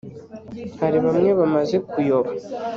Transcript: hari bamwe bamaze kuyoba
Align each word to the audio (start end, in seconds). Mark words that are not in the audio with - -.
hari 0.81 0.97
bamwe 1.05 1.29
bamaze 1.39 1.75
kuyoba 1.89 2.31